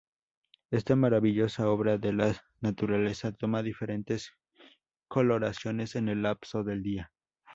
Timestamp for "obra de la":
1.69-2.35